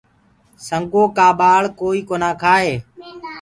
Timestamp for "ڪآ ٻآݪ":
1.17-1.63